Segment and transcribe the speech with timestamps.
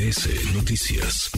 [0.00, 1.30] MBS Noticias.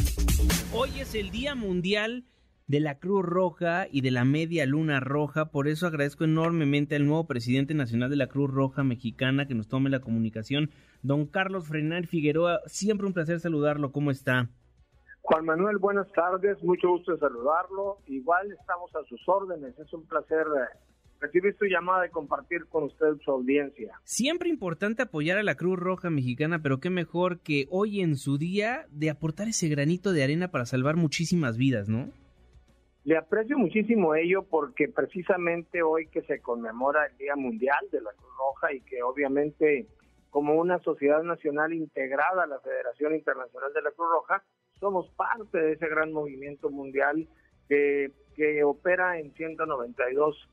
[0.73, 2.27] Hoy es el Día Mundial
[2.69, 5.47] de la Cruz Roja y de la Media Luna Roja.
[5.47, 9.67] Por eso agradezco enormemente al nuevo presidente nacional de la Cruz Roja Mexicana que nos
[9.67, 10.71] tome la comunicación,
[11.03, 12.61] don Carlos Frenar Figueroa.
[12.67, 13.91] Siempre un placer saludarlo.
[13.91, 14.49] ¿Cómo está?
[15.23, 16.63] Juan Manuel, buenas tardes.
[16.63, 17.99] Mucho gusto de saludarlo.
[18.07, 19.77] Igual estamos a sus órdenes.
[19.77, 20.79] Es un placer eh,
[21.23, 24.01] recibir su llamada y compartir con usted su audiencia.
[24.05, 28.37] Siempre importante apoyar a la Cruz Roja Mexicana, pero qué mejor que hoy en su
[28.37, 32.11] día de aportar ese granito de arena para salvar muchísimas vidas, ¿no?
[33.05, 38.11] Le aprecio muchísimo ello porque precisamente hoy que se conmemora el Día Mundial de la
[38.13, 39.87] Cruz Roja y que obviamente
[40.31, 44.43] como una sociedad nacional integrada a la Federación Internacional de la Cruz Roja,
[44.81, 47.29] somos parte de ese gran movimiento mundial
[47.69, 50.49] que, que opera en 192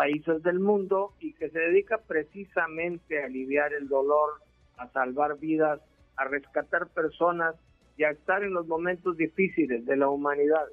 [0.00, 4.40] países del mundo y que se dedica precisamente a aliviar el dolor,
[4.78, 5.78] a salvar vidas,
[6.16, 7.54] a rescatar personas
[7.98, 10.64] y a estar en los momentos difíciles de la humanidad.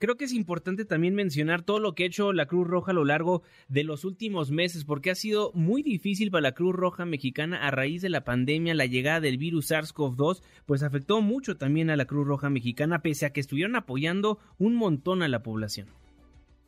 [0.00, 2.94] Creo que es importante también mencionar todo lo que ha hecho la Cruz Roja a
[2.94, 7.04] lo largo de los últimos meses, porque ha sido muy difícil para la Cruz Roja
[7.04, 11.90] mexicana a raíz de la pandemia, la llegada del virus SARS-CoV-2, pues afectó mucho también
[11.90, 15.88] a la Cruz Roja mexicana, pese a que estuvieron apoyando un montón a la población.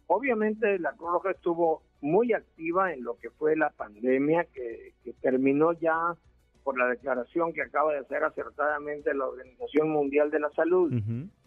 [0.08, 5.12] Obviamente la Cruz Roja estuvo muy activa en lo que fue la pandemia, que, que
[5.12, 6.16] terminó ya
[6.70, 10.92] por la declaración que acaba de hacer acertadamente la Organización Mundial de la Salud.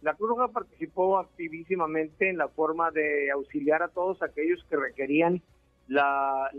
[0.02, 5.41] La Cruz Roja participó activísimamente en la forma de auxiliar a todos aquellos que requerían
[5.88, 6.49] la,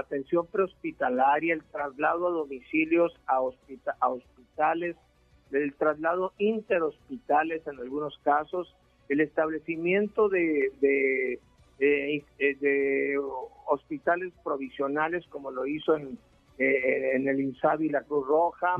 [0.00, 4.96] atención prehospitalaria, el traslado a domicilios, a, a hospitales,
[5.52, 8.74] el traslado interhospitales en algunos casos,
[9.08, 11.38] el establecimiento de, de,
[11.78, 13.16] de, de
[13.68, 16.18] hospitales provisionales como lo hizo en
[16.58, 18.76] eh, en el INSABI la Cruz Roja.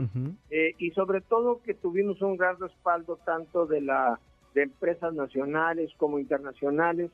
[0.51, 4.19] Eh, y sobre todo que tuvimos un gran respaldo tanto de la
[4.55, 7.11] de empresas nacionales como internacionales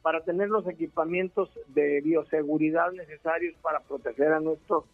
[0.00, 4.84] para tener los equipamientos de bioseguridad necesarios para proteger a nuestros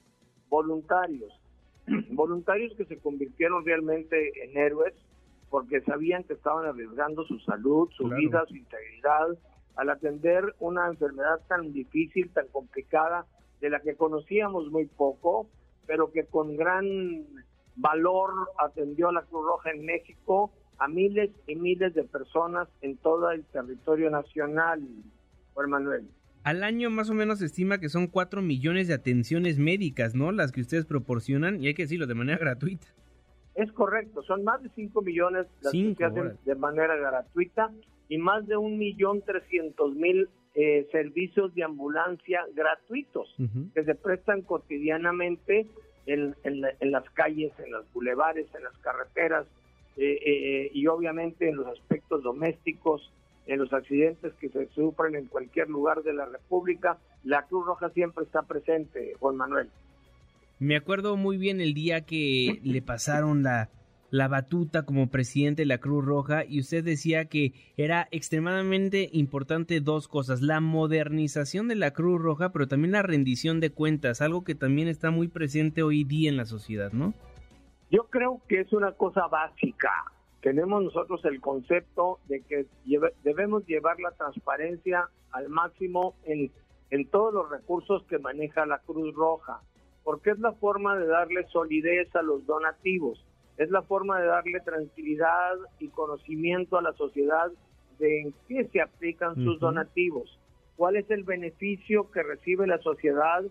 [0.49, 1.33] voluntarios.
[2.11, 4.95] Voluntarios que se convirtieron realmente en héroes
[5.51, 9.29] porque sabían que estaban arriesgando su salud, su vida, su integridad
[9.77, 13.27] al atender una enfermedad tan difícil, tan complicada
[13.63, 15.49] de la que conocíamos muy poco,
[15.87, 17.25] pero que con gran
[17.77, 22.97] valor atendió a la Cruz Roja en México a miles y miles de personas en
[22.97, 24.83] todo el territorio nacional,
[25.55, 26.09] Juan Manuel.
[26.43, 30.33] Al año más o menos se estima que son 4 millones de atenciones médicas, ¿no?
[30.33, 32.89] Las que ustedes proporcionan, y hay que decirlo, de manera gratuita.
[33.55, 37.71] Es correcto, son más de 5 millones las que se hacen de manera gratuita
[38.13, 43.35] y más de un millón trescientos mil eh, servicios de ambulancia gratuitos
[43.73, 45.67] que se prestan cotidianamente
[46.05, 46.35] en,
[46.83, 49.47] las calles, en los bulevares, en las carreteras
[49.97, 53.11] eh, eh, y obviamente en los aspectos domésticos,
[53.47, 56.99] en los accidentes que se sufren en cualquier lugar de la República.
[57.25, 59.71] La Cruz Roja siempre está presente, Juan Manuel.
[60.59, 63.71] Me acuerdo muy bien el día que le pasaron la
[64.13, 69.81] la batuta como presidente de la Cruz Roja y usted decía que era extremadamente importante
[69.81, 74.45] dos cosas, la modernización de la Cruz Roja, pero también la rendición de cuentas, algo
[74.45, 77.15] que también está muy presente hoy día en la sociedad, ¿no?
[77.91, 79.91] Yo creo que es una cosa básica.
[80.43, 82.67] Tenemos nosotros el concepto de que
[83.25, 86.53] debemos llevar la transparencia al máximo en,
[86.91, 89.63] en todos los recursos que maneja la Cruz Roja,
[90.05, 93.25] porque es la forma de darle solidez a los donativos
[93.59, 97.51] es la forma de darle tranquilidad y conocimiento a la sociedad
[97.99, 100.39] de en qué se aplican sus donativos,
[100.77, 103.43] cuál es el beneficio que recibe la sociedad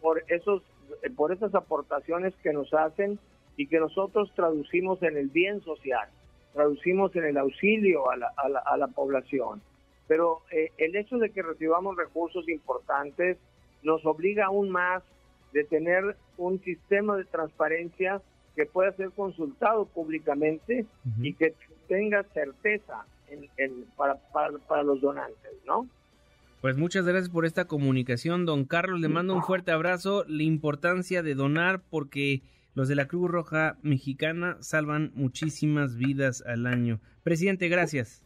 [0.00, 0.62] por esos
[1.16, 3.18] por esas aportaciones que nos hacen
[3.56, 6.08] y que nosotros traducimos en el bien social,
[6.54, 9.60] traducimos en el auxilio a la, a la, población.
[10.06, 13.36] Pero eh, el hecho de que recibamos recursos importantes
[13.82, 15.02] nos obliga aún más
[15.52, 18.22] de tener un sistema de transparencia
[18.58, 20.84] que pueda ser consultado públicamente
[21.22, 21.54] y que
[21.86, 23.06] tenga certeza
[23.96, 24.16] para,
[24.68, 25.88] para, los donantes, ¿no?
[26.60, 29.00] Pues muchas gracias por esta comunicación, don Carlos.
[29.00, 30.24] Le mando un fuerte abrazo.
[30.26, 32.42] La importancia de donar porque
[32.74, 36.98] los de la Cruz Roja Mexicana salvan muchísimas vidas al año.
[37.22, 38.24] Presidente, gracias.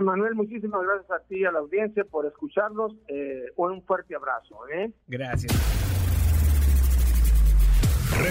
[0.00, 2.94] Manuel, muchísimas gracias a ti y a la audiencia por escucharnos.
[3.08, 4.66] Eh, un fuerte abrazo.
[4.72, 4.90] ¿eh?
[5.08, 5.87] Gracias.